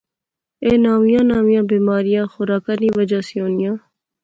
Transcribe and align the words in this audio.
اے 0.63 0.71
نویاں 0.83 1.25
نویاں 1.29 1.65
بیماریاں 1.71 2.25
خراکا 2.33 2.73
نی 2.81 2.89
وجہ 2.97 3.19
سی 3.27 3.35
ہونیاں 3.43 3.75